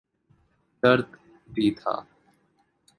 درد 0.83 1.09
بھی 1.53 1.71
تھا۔ 1.71 1.95